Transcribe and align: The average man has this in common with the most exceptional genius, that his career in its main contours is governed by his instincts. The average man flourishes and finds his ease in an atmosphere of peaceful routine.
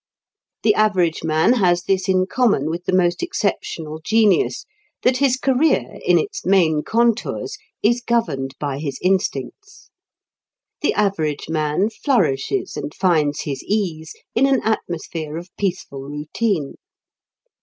The 0.63 0.73
average 0.73 1.23
man 1.23 1.53
has 1.53 1.83
this 1.83 2.09
in 2.09 2.25
common 2.25 2.71
with 2.71 2.85
the 2.85 2.91
most 2.91 3.21
exceptional 3.21 4.01
genius, 4.03 4.65
that 5.03 5.17
his 5.17 5.37
career 5.37 5.99
in 6.03 6.17
its 6.17 6.43
main 6.43 6.81
contours 6.81 7.55
is 7.83 8.01
governed 8.01 8.55
by 8.59 8.79
his 8.79 8.97
instincts. 9.03 9.91
The 10.81 10.95
average 10.95 11.49
man 11.49 11.91
flourishes 11.91 12.75
and 12.75 12.91
finds 12.95 13.41
his 13.41 13.61
ease 13.63 14.15
in 14.33 14.47
an 14.47 14.61
atmosphere 14.63 15.37
of 15.37 15.55
peaceful 15.55 15.99
routine. 16.01 16.73